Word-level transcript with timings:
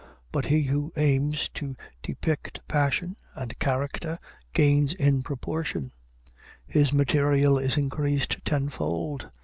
But 0.31 0.45
he 0.47 0.63
who 0.63 0.91
aims 0.97 1.47
to 1.49 1.75
depict 2.01 2.67
passion 2.67 3.17
and 3.35 3.59
character 3.59 4.17
gains 4.51 4.95
in 4.95 5.21
proportion; 5.21 5.91
his 6.65 6.91
material 6.91 7.59
is 7.59 7.77
increased 7.77 8.43
tenfold. 8.43 9.29